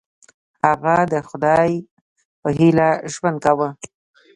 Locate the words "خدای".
1.29-1.71